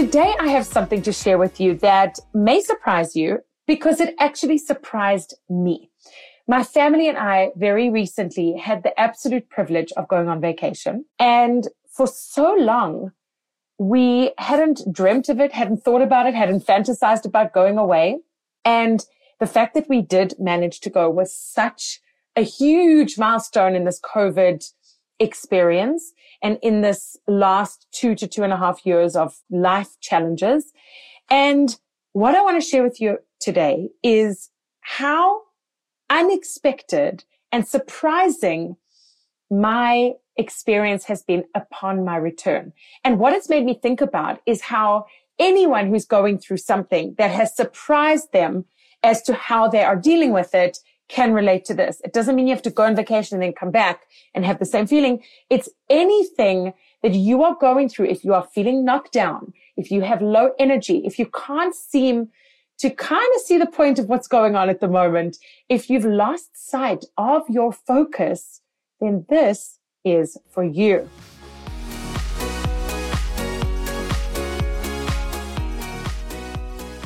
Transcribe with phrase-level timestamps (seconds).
[0.00, 4.56] Today, I have something to share with you that may surprise you because it actually
[4.56, 5.90] surprised me.
[6.48, 11.04] My family and I very recently had the absolute privilege of going on vacation.
[11.18, 13.12] And for so long,
[13.76, 18.20] we hadn't dreamt of it, hadn't thought about it, hadn't fantasized about going away.
[18.64, 19.04] And
[19.38, 22.00] the fact that we did manage to go was such
[22.36, 24.64] a huge milestone in this COVID
[25.20, 30.72] experience and in this last two to two and a half years of life challenges.
[31.30, 31.78] And
[32.12, 35.42] what I want to share with you today is how
[36.08, 38.76] unexpected and surprising
[39.50, 42.72] my experience has been upon my return.
[43.04, 45.06] And what it's made me think about is how
[45.38, 48.64] anyone who's going through something that has surprised them
[49.02, 50.78] as to how they are dealing with it
[51.10, 52.00] can relate to this.
[52.04, 54.02] It doesn't mean you have to go on vacation and then come back
[54.34, 55.22] and have the same feeling.
[55.50, 56.72] It's anything
[57.02, 58.06] that you are going through.
[58.06, 62.28] If you are feeling knocked down, if you have low energy, if you can't seem
[62.78, 65.38] to kind of see the point of what's going on at the moment,
[65.68, 68.60] if you've lost sight of your focus,
[69.00, 71.08] then this is for you.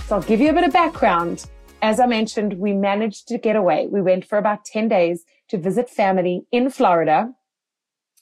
[0.06, 1.46] So I'll give you a bit of background
[1.84, 3.88] as I mentioned, we managed to get away.
[3.88, 7.34] We went for about 10 days to visit family in Florida.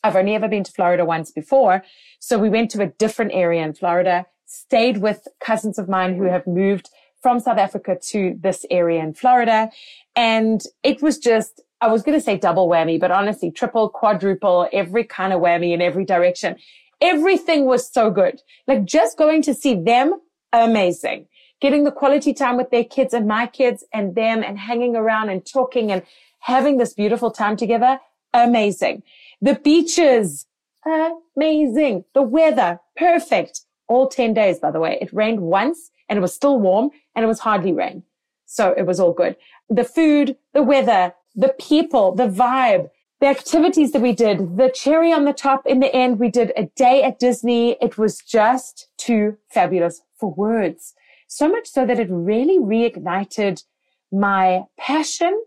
[0.02, 1.84] I've only ever been to Florida once before.
[2.18, 6.24] So we went to a different area in Florida, stayed with cousins of mine who
[6.24, 6.90] have moved
[7.22, 9.70] from South Africa to this area in Florida.
[10.16, 14.68] And it was just, I was going to say double whammy, but honestly, triple, quadruple,
[14.72, 16.56] every kind of whammy in every direction.
[17.00, 18.42] Everything was so good.
[18.66, 20.14] Like just going to see them,
[20.52, 21.28] amazing
[21.62, 25.28] getting the quality time with their kids and my kids and them and hanging around
[25.30, 26.02] and talking and
[26.40, 28.00] having this beautiful time together.
[28.34, 29.04] Amazing.
[29.40, 30.46] The beaches,
[30.84, 32.04] amazing.
[32.14, 33.60] The weather, perfect.
[33.86, 34.98] All 10 days, by the way.
[35.00, 38.02] It rained once and it was still warm and it was hardly rain.
[38.46, 39.36] So it was all good.
[39.70, 42.90] The food, the weather, the people, the vibe,
[43.20, 46.52] the activities that we did, the cherry on the top in the end, we did
[46.56, 47.76] a day at Disney.
[47.80, 50.94] It was just too fabulous for words
[51.32, 53.64] so much so that it really reignited
[54.12, 55.44] my passion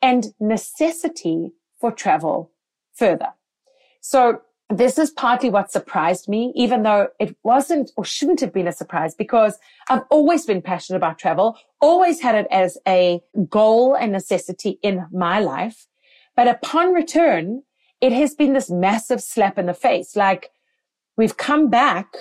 [0.00, 2.50] and necessity for travel
[2.94, 3.34] further.
[4.00, 8.66] So this is partly what surprised me, even though it wasn't or shouldn't have been
[8.66, 9.58] a surprise because
[9.88, 15.06] I've always been passionate about travel, always had it as a goal and necessity in
[15.12, 15.86] my life.
[16.34, 17.62] But upon return,
[18.00, 20.16] it has been this massive slap in the face.
[20.16, 20.50] Like
[21.16, 22.14] we've come back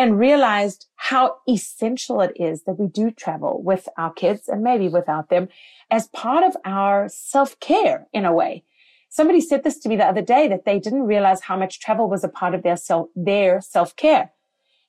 [0.00, 4.88] and realized how essential it is that we do travel with our kids and maybe
[4.88, 5.46] without them
[5.90, 8.64] as part of our self care in a way.
[9.10, 12.08] Somebody said this to me the other day that they didn't realize how much travel
[12.08, 14.32] was a part of their self, their self care.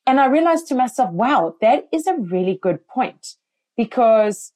[0.08, 3.36] And I realized to myself, wow, that is a really good point
[3.76, 4.54] because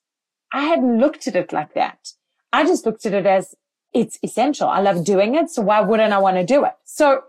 [0.53, 2.13] I hadn't looked at it like that.
[2.53, 3.55] I just looked at it as
[3.93, 4.69] it's essential.
[4.69, 5.49] I love doing it.
[5.49, 6.75] So why wouldn't I want to do it?
[6.85, 7.23] So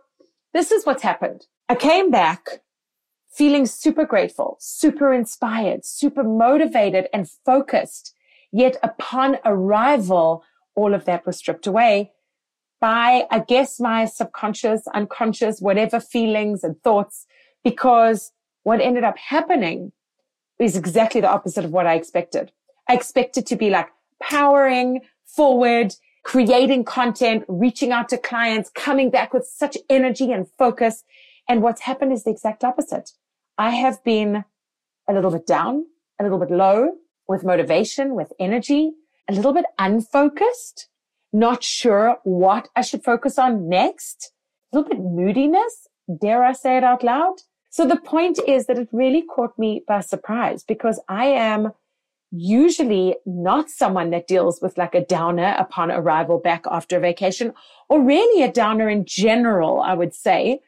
[0.55, 1.47] this is what's happened.
[1.69, 2.61] I came back
[3.37, 8.15] feeling super grateful, super inspired, super motivated and focused.
[8.51, 10.43] Yet upon arrival,
[10.75, 12.13] all of that was stripped away
[12.81, 17.27] by, I guess, my subconscious, unconscious, whatever feelings and thoughts,
[17.63, 18.33] because
[18.63, 19.93] what ended up happening
[20.59, 22.53] is exactly the opposite of what I expected.
[22.89, 23.89] I expected to be like
[24.23, 25.95] powering forward,
[26.25, 31.05] creating content, reaching out to clients, coming back with such energy and focus.
[31.49, 33.11] And what's happened is the exact opposite.
[33.59, 34.45] I have been
[35.09, 35.87] a little bit down,
[36.21, 36.91] a little bit low
[37.29, 38.93] with motivation, with energy,
[39.29, 40.89] a little bit unfocused,
[41.33, 44.33] not sure what I should focus on next,
[44.73, 45.89] a little bit moodiness.
[46.21, 47.37] Dare I say it out loud?
[47.71, 51.73] So the point is that it really caught me by surprise because I am
[52.31, 57.53] usually not someone that deals with like a downer upon arrival back after a vacation
[57.89, 60.61] or really a downer in general, I would say.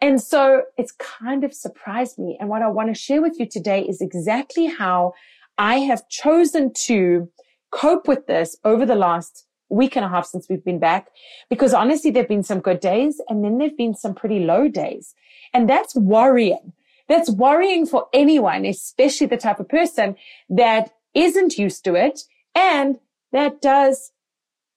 [0.00, 2.36] And so it's kind of surprised me.
[2.40, 5.12] And what I want to share with you today is exactly how
[5.58, 7.28] I have chosen to
[7.70, 11.08] cope with this over the last week and a half since we've been back
[11.48, 15.14] because honestly, there've been some good days and then there've been some pretty low days.
[15.52, 16.72] And that's worrying.
[17.08, 20.16] That's worrying for anyone, especially the type of person
[20.48, 22.20] that isn't used to it
[22.54, 22.98] and
[23.32, 24.12] that does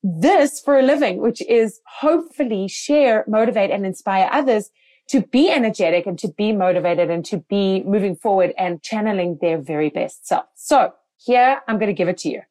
[0.03, 4.69] this for a living, which is hopefully share, motivate and inspire others
[5.13, 9.59] to be energetic and to be motivated and to be moving forward and channeling their
[9.59, 10.45] very best self.
[10.55, 10.91] So
[11.23, 12.41] here I'm going to give it to you.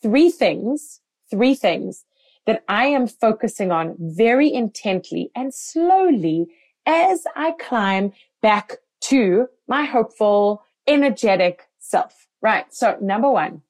[0.00, 2.06] Three things, three things
[2.46, 6.46] that I am focusing on very intently and slowly
[6.86, 12.28] as I climb back to my hopeful, energetic self.
[12.40, 12.72] Right.
[12.72, 13.60] So number one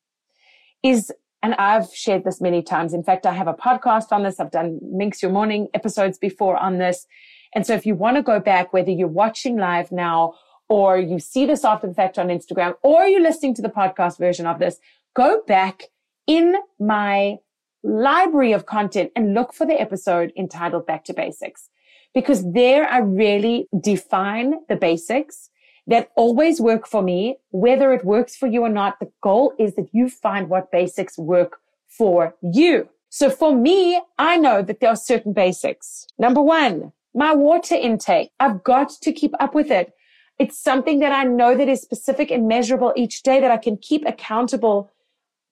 [0.85, 1.11] is
[1.43, 2.95] and I've shared this many times.
[2.95, 4.39] In fact, I have a podcast on this.
[4.39, 7.09] I've done Minx Your Morning episodes before on this.
[7.55, 10.35] And so if you want to go back, whether you're watching live now
[10.69, 14.19] or you see this after the fact on Instagram or you're listening to the podcast
[14.19, 14.79] version of this,
[15.15, 15.85] go back
[16.27, 17.37] in my
[17.83, 21.69] library of content and look for the episode entitled Back to Basics
[22.15, 25.51] because there I really define the basics
[25.87, 28.99] that always work for me, whether it works for you or not.
[28.99, 32.89] The goal is that you find what basics work for you.
[33.09, 36.07] So for me, I know that there are certain basics.
[36.19, 38.31] Number one, my water intake.
[38.39, 39.93] I've got to keep up with it.
[40.39, 43.79] It's something that I know that is specific and measurable each day that I can
[43.79, 44.93] keep accountable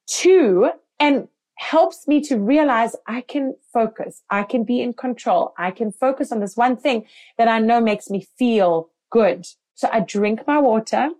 [0.08, 0.70] to
[1.00, 4.22] and helps me to realize I can focus.
[4.28, 5.54] I can be in control.
[5.56, 7.06] I can focus on this one thing
[7.38, 9.46] that I know makes me feel good.
[9.74, 11.10] So I drink my water.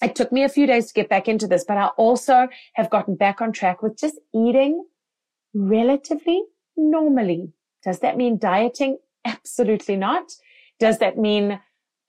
[0.00, 2.88] It took me a few days to get back into this, but I also have
[2.88, 4.84] gotten back on track with just eating
[5.52, 6.44] relatively
[6.76, 7.52] normally.
[7.82, 8.98] Does that mean dieting?
[9.24, 10.32] Absolutely not.
[10.78, 11.60] Does that mean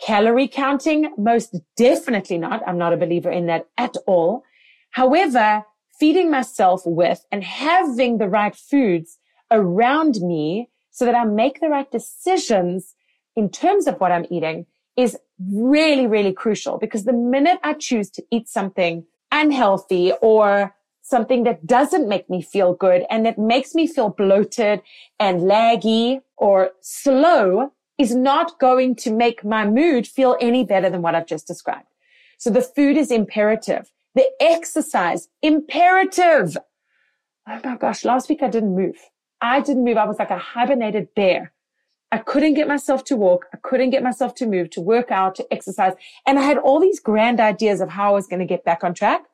[0.01, 1.13] calorie counting?
[1.17, 2.61] Most definitely not.
[2.67, 4.43] I'm not a believer in that at all.
[4.91, 5.63] However,
[5.99, 9.17] feeding myself with and having the right foods
[9.51, 12.95] around me so that I make the right decisions
[13.35, 14.65] in terms of what I'm eating
[14.95, 15.17] is
[15.51, 20.75] really, really crucial because the minute I choose to eat something unhealthy or
[21.09, 24.81] something that doesn't make me feel good and that makes me feel bloated
[25.19, 31.01] and laggy or slow is not going to make my mood feel any better than
[31.01, 31.87] what I've just described.
[32.37, 33.91] So the food is imperative.
[34.15, 36.57] The exercise, imperative.
[37.47, 38.97] Oh my gosh, last week I didn't move.
[39.41, 39.97] I didn't move.
[39.97, 41.53] I was like a hibernated bear.
[42.11, 43.45] I couldn't get myself to walk.
[43.53, 45.93] I couldn't get myself to move, to work out, to exercise.
[46.25, 48.83] And I had all these grand ideas of how I was going to get back
[48.83, 49.25] on track.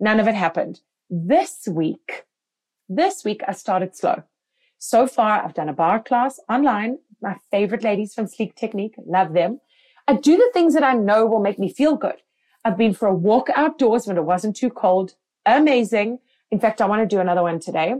[0.00, 0.80] None of it happened.
[1.14, 2.24] This week,
[2.88, 4.22] this week I started slow.
[4.78, 7.00] So far, I've done a barre class online.
[7.20, 8.94] My favorite ladies from Sleek Technique.
[8.96, 9.60] Love them.
[10.08, 12.22] I do the things that I know will make me feel good.
[12.64, 15.12] I've been for a walk outdoors when it wasn't too cold.
[15.44, 16.20] Amazing.
[16.50, 17.94] In fact, I want to do another one today.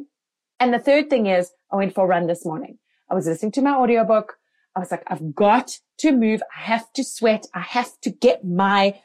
[0.58, 2.78] And the third thing is I went for a run this morning.
[3.10, 4.38] I was listening to my audiobook.
[4.74, 6.42] I was like, I've got to move.
[6.56, 7.44] I have to sweat.
[7.52, 8.98] I have to get my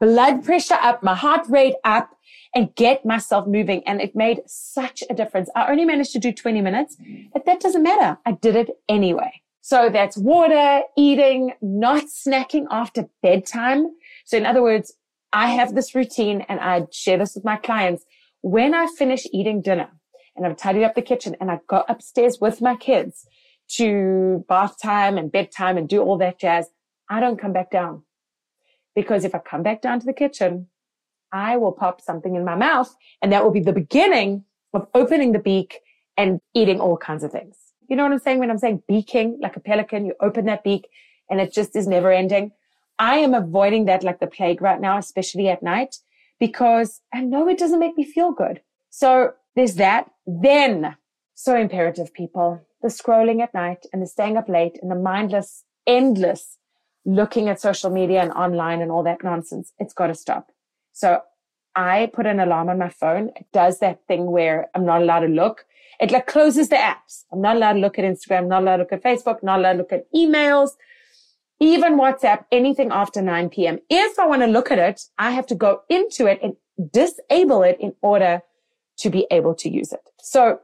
[0.00, 2.10] blood pressure up, my heart rate up
[2.54, 3.82] and get myself moving.
[3.86, 5.50] And it made such a difference.
[5.54, 6.96] I only managed to do 20 minutes,
[7.32, 8.18] but that doesn't matter.
[8.24, 9.42] I did it anyway.
[9.60, 13.88] So that's water, eating, not snacking after bedtime.
[14.24, 14.94] So in other words,
[15.32, 18.04] I have this routine and I share this with my clients.
[18.42, 19.90] When I finish eating dinner,
[20.36, 23.26] and I've tidied up the kitchen and I go upstairs with my kids
[23.72, 26.68] to bath time and bedtime and do all that jazz.
[27.08, 28.02] I don't come back down
[28.96, 30.66] because if I come back down to the kitchen,
[31.30, 35.32] I will pop something in my mouth and that will be the beginning of opening
[35.32, 35.80] the beak
[36.16, 37.58] and eating all kinds of things.
[37.88, 38.38] You know what I'm saying?
[38.40, 40.88] When I'm saying beaking like a pelican, you open that beak
[41.30, 42.52] and it just is never ending.
[42.98, 45.96] I am avoiding that like the plague right now, especially at night
[46.40, 48.62] because I know it doesn't make me feel good.
[48.88, 50.10] So there's that.
[50.26, 50.96] Then,
[51.34, 55.64] so imperative people, the scrolling at night and the staying up late and the mindless,
[55.86, 56.56] endless
[57.06, 59.72] looking at social media and online and all that nonsense.
[59.78, 60.50] It's got to stop.
[60.92, 61.20] So
[61.74, 63.30] I put an alarm on my phone.
[63.36, 65.64] It does that thing where I'm not allowed to look.
[66.00, 67.24] It like closes the apps.
[67.32, 69.72] I'm not allowed to look at Instagram, not allowed to look at Facebook, not allowed
[69.72, 70.70] to look at emails,
[71.60, 73.78] even WhatsApp, anything after 9 p.m.
[73.88, 76.56] If I want to look at it, I have to go into it and
[76.92, 78.42] disable it in order
[78.98, 80.00] to be able to use it.
[80.20, 80.60] So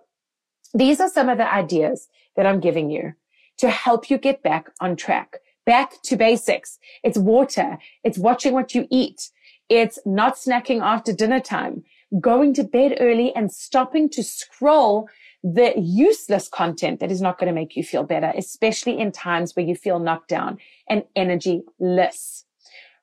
[0.75, 3.15] these are some of the ideas that I'm giving you
[3.59, 6.79] to help you get back on track, back to basics.
[7.03, 7.79] It's water.
[8.05, 9.31] It's watching what you eat.
[9.69, 11.85] It's not snacking after dinner time,
[12.21, 15.09] going to bed early and stopping to scroll
[15.43, 19.57] the useless content that is not going to make you feel better, especially in times
[19.57, 22.45] where you feel knocked down and energyless.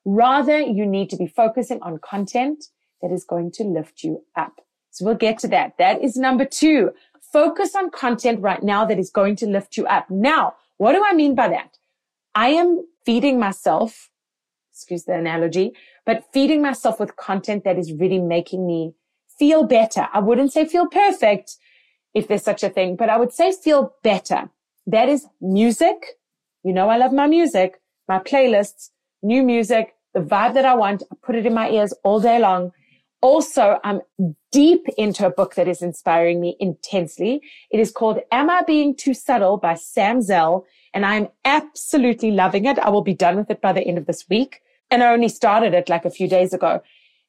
[0.04, 2.66] Rather, you need to be focusing on content
[3.02, 4.60] that is going to lift you up.
[4.90, 5.76] So we'll get to that.
[5.78, 6.92] That is number two.
[7.32, 10.10] Focus on content right now that is going to lift you up.
[10.10, 11.76] Now, what do I mean by that?
[12.34, 14.10] I am feeding myself,
[14.72, 15.72] excuse the analogy,
[16.06, 18.94] but feeding myself with content that is really making me
[19.38, 20.08] feel better.
[20.12, 21.56] I wouldn't say feel perfect
[22.14, 24.50] if there's such a thing, but I would say feel better.
[24.86, 26.18] That is music.
[26.62, 28.90] You know, I love my music, my playlists,
[29.22, 31.02] new music, the vibe that I want.
[31.10, 32.72] I put it in my ears all day long.
[33.22, 34.00] Also, I'm
[34.50, 37.42] deep into a book that is inspiring me intensely.
[37.70, 40.64] It is called Am I Being Too Subtle by Sam Zell.
[40.92, 42.78] And I'm absolutely loving it.
[42.78, 44.60] I will be done with it by the end of this week.
[44.90, 46.82] And I only started it like a few days ago.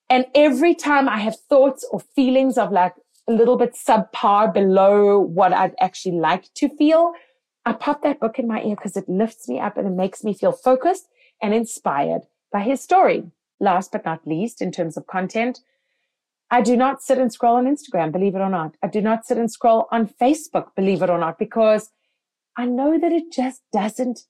[0.09, 2.93] And every time I have thoughts or feelings of like
[3.29, 7.13] a little bit subpar below what I'd actually like to feel,
[7.65, 10.23] I pop that book in my ear because it lifts me up and it makes
[10.23, 11.07] me feel focused
[11.41, 13.31] and inspired by his story.
[13.59, 15.59] Last but not least, in terms of content,
[16.49, 18.75] I do not sit and scroll on Instagram, believe it or not.
[18.83, 21.91] I do not sit and scroll on Facebook, believe it or not, because
[22.57, 24.21] I know that it just doesn't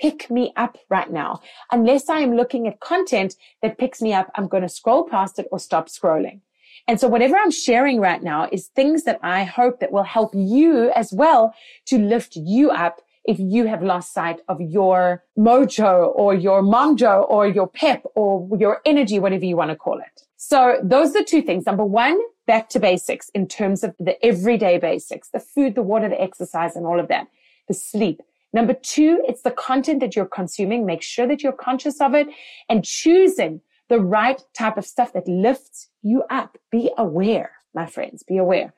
[0.00, 1.40] pick me up right now.
[1.70, 5.38] Unless I am looking at content that picks me up, I'm going to scroll past
[5.38, 6.40] it or stop scrolling.
[6.86, 10.32] And so whatever I'm sharing right now is things that I hope that will help
[10.34, 11.54] you as well
[11.86, 17.28] to lift you up if you have lost sight of your mojo or your mojo
[17.28, 20.22] or your pep or your energy, whatever you want to call it.
[20.36, 21.64] So those are two things.
[21.64, 26.10] Number one, back to basics in terms of the everyday basics, the food, the water,
[26.10, 27.28] the exercise and all of that,
[27.68, 28.20] the sleep.
[28.52, 30.86] Number two, it's the content that you're consuming.
[30.86, 32.28] Make sure that you're conscious of it
[32.68, 36.56] and choosing the right type of stuff that lifts you up.
[36.70, 38.72] Be aware, my friends, be aware.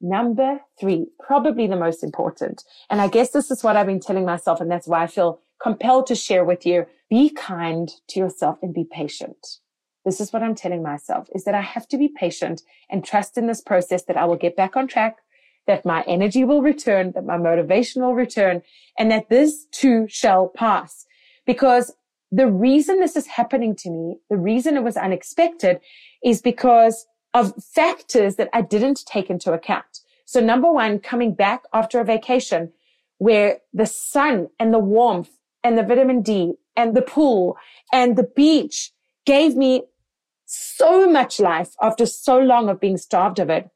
[0.00, 2.64] Number three, probably the most important.
[2.88, 4.60] And I guess this is what I've been telling myself.
[4.60, 6.86] And that's why I feel compelled to share with you.
[7.10, 9.58] Be kind to yourself and be patient.
[10.04, 13.36] This is what I'm telling myself is that I have to be patient and trust
[13.36, 15.16] in this process that I will get back on track,
[15.68, 18.62] that my energy will return, that my motivation will return,
[18.98, 21.06] and that this too shall pass.
[21.46, 21.94] Because
[22.32, 25.78] the reason this is happening to me, the reason it was unexpected
[26.24, 30.00] is because of factors that I didn't take into account.
[30.24, 32.72] So number one, coming back after a vacation
[33.18, 35.30] where the sun and the warmth
[35.62, 37.56] and the vitamin D and the pool
[37.92, 38.90] and the beach
[39.24, 39.84] gave me
[40.46, 43.70] so much life after so long of being starved of it.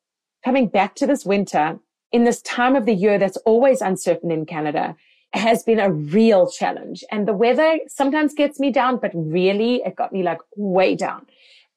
[0.45, 1.79] Coming back to this winter
[2.11, 4.97] in this time of the year that's always uncertain in Canada
[5.33, 7.05] has been a real challenge.
[7.11, 11.27] And the weather sometimes gets me down, but really it got me like way down.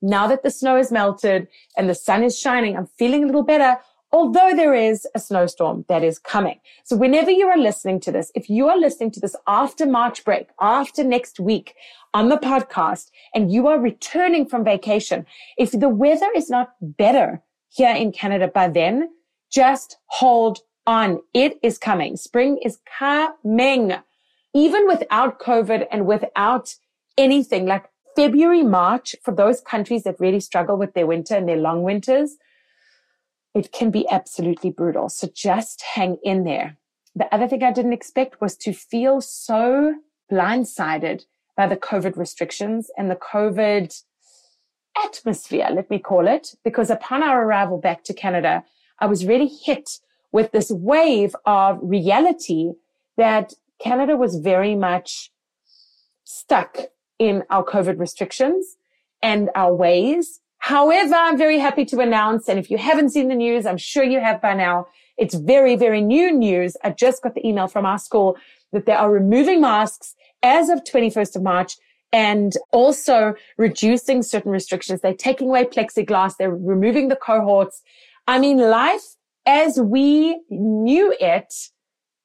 [0.02, 3.44] Now that the snow has melted and the sun is shining, I'm feeling a little
[3.44, 3.78] better.
[4.12, 6.60] Although there is a snowstorm that is coming.
[6.86, 10.24] So whenever you are listening to this, if you are listening to this after March
[10.24, 11.76] break, after next week
[12.14, 15.26] on the podcast, and you are returning from vacation,
[15.58, 17.42] if the weather is not better
[17.76, 19.10] here in Canada by then,
[19.52, 21.20] just hold on.
[21.34, 22.16] It is coming.
[22.16, 23.94] Spring is coming.
[24.54, 26.76] Even without COVID and without
[27.18, 31.58] anything like February, March, for those countries that really struggle with their winter and their
[31.58, 32.38] long winters,
[33.54, 35.10] it can be absolutely brutal.
[35.10, 36.78] So just hang in there.
[37.14, 39.96] The other thing I didn't expect was to feel so
[40.32, 41.26] blindsided
[41.58, 44.02] by the COVID restrictions and the COVID
[45.04, 48.64] atmosphere, let me call it, because upon our arrival back to Canada,
[49.00, 50.00] I was really hit
[50.32, 52.74] with this wave of reality
[53.18, 55.32] that Canada was very much
[56.24, 56.78] stuck
[57.20, 58.78] in our COVID restrictions
[59.22, 60.42] and our ways.
[60.60, 64.04] However, I'm very happy to announce, and if you haven't seen the news, I'm sure
[64.04, 64.88] you have by now.
[65.18, 66.76] It's very, very new news.
[66.84, 68.38] I just got the email from our school
[68.74, 71.78] that they are removing masks as of 21st of March
[72.12, 75.02] and also reducing certain restrictions.
[75.02, 76.38] They're taking away plexiglass.
[76.38, 77.82] They're removing the cohorts.
[78.28, 79.04] I mean, life
[79.46, 81.54] as we knew it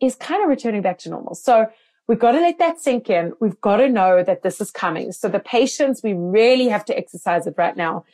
[0.00, 1.34] is kind of returning back to normal.
[1.34, 1.68] So
[2.10, 3.34] We've got to let that sink in.
[3.40, 5.12] We've got to know that this is coming.
[5.12, 8.04] So the patience, we really have to exercise it right now.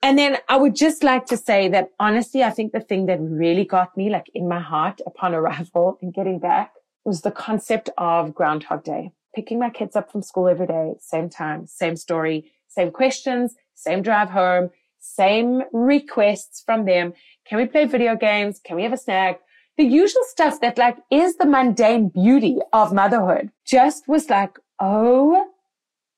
[0.00, 3.18] And then I would just like to say that honestly, I think the thing that
[3.20, 6.74] really got me like in my heart upon arrival and getting back
[7.04, 9.10] was the concept of Groundhog Day.
[9.36, 14.02] Picking my kids up from school every day, same time, same story, same questions, same
[14.02, 17.12] drive home, same requests from them.
[17.46, 18.60] Can we play video games?
[18.64, 19.40] Can we have a snack?
[19.76, 25.50] the usual stuff that like is the mundane beauty of motherhood just was like, oh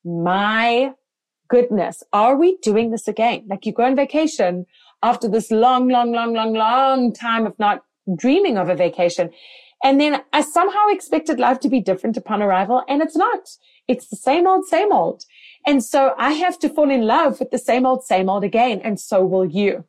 [0.05, 0.93] my
[1.49, 3.45] goodness, are we doing this again?
[3.49, 4.67] Like you go on vacation
[5.03, 7.83] after this long, long, long, long, long time of not
[8.17, 9.31] dreaming of a vacation.
[9.83, 13.49] And then I somehow expected life to be different upon arrival and it's not.
[13.87, 15.25] It's the same old, same old.
[15.67, 18.81] And so I have to fall in love with the same old, same old again.
[18.83, 19.85] And so will you.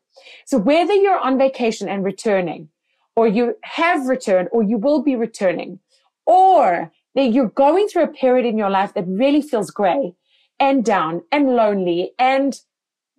[0.46, 2.70] So whether you're on vacation and returning,
[3.16, 5.80] or you have returned, or you will be returning,
[6.26, 10.14] or that you're going through a period in your life that really feels gray
[10.60, 12.62] and down and lonely and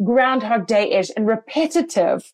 [0.03, 2.33] Groundhog Day ish and repetitive,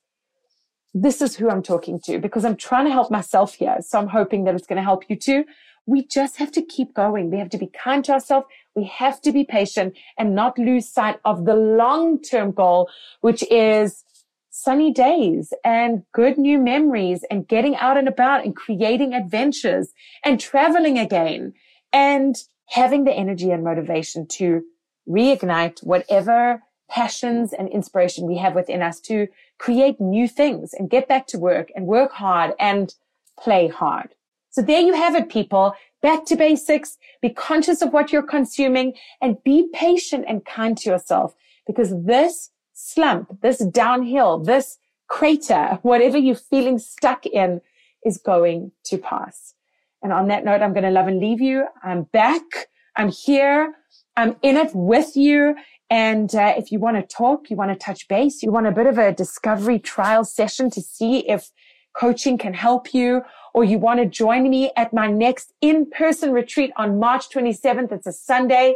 [0.98, 3.76] this is who I'm talking to because I'm trying to help myself here.
[3.80, 5.44] So I'm hoping that it's going to help you too.
[5.84, 7.30] We just have to keep going.
[7.30, 8.46] We have to be kind to ourselves.
[8.74, 12.88] We have to be patient and not lose sight of the long term goal,
[13.20, 14.04] which is
[14.48, 19.92] sunny days and good new memories and getting out and about and creating adventures
[20.24, 21.52] and traveling again
[21.92, 22.36] and
[22.70, 24.62] having the energy and motivation to
[25.06, 29.26] reignite whatever passions and inspiration we have within us to
[29.58, 32.94] create new things and get back to work and work hard and
[33.38, 34.14] play hard.
[34.50, 35.74] So there you have it, people.
[36.02, 36.96] Back to basics.
[37.20, 41.34] Be conscious of what you're consuming and be patient and kind to yourself
[41.66, 47.60] because this slump, this downhill, this crater, whatever you're feeling stuck in
[48.04, 49.54] is going to pass.
[50.02, 51.66] And on that note, I'm going to love and leave you.
[51.82, 52.68] I'm back.
[52.94, 53.74] I'm here.
[54.16, 55.56] I'm in it with you.
[55.88, 58.72] And uh, if you want to talk, you want to touch base, you want a
[58.72, 61.50] bit of a discovery trial session to see if
[61.96, 63.22] coaching can help you,
[63.54, 67.92] or you want to join me at my next in-person retreat on March 27th.
[67.92, 68.74] It's a Sunday.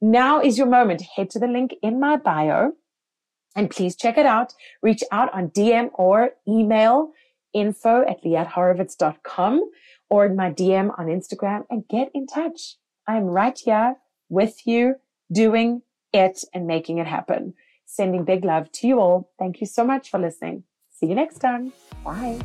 [0.00, 1.02] Now is your moment.
[1.16, 2.72] Head to the link in my bio
[3.56, 4.54] and please check it out.
[4.82, 7.12] Reach out on DM or email
[7.52, 9.70] info at liathorowitz.com
[10.08, 12.76] or in my DM on Instagram and get in touch.
[13.06, 13.96] I'm right here
[14.28, 14.96] with you
[15.32, 17.54] doing it and making it happen.
[17.86, 19.30] Sending big love to you all.
[19.38, 20.64] Thank you so much for listening.
[20.90, 21.72] See you next time.
[22.04, 22.40] Bye.